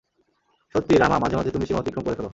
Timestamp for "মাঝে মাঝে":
1.19-1.51